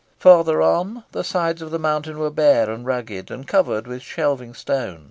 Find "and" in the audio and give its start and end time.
2.71-2.83, 3.29-3.47